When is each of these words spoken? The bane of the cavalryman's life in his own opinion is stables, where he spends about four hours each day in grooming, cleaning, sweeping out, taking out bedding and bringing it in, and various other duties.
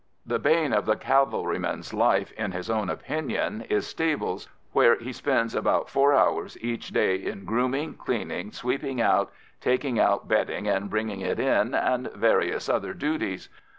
The 0.25 0.39
bane 0.39 0.73
of 0.73 0.87
the 0.87 0.95
cavalryman's 0.95 1.93
life 1.93 2.31
in 2.31 2.53
his 2.53 2.71
own 2.71 2.89
opinion 2.89 3.61
is 3.69 3.85
stables, 3.85 4.49
where 4.71 4.95
he 4.95 5.13
spends 5.13 5.53
about 5.53 5.91
four 5.91 6.11
hours 6.15 6.57
each 6.59 6.89
day 6.89 7.17
in 7.17 7.45
grooming, 7.45 7.93
cleaning, 7.93 8.51
sweeping 8.51 8.99
out, 8.99 9.31
taking 9.59 9.99
out 9.99 10.27
bedding 10.27 10.67
and 10.67 10.89
bringing 10.89 11.19
it 11.21 11.39
in, 11.39 11.75
and 11.75 12.11
various 12.13 12.67
other 12.67 12.95
duties. 12.95 13.47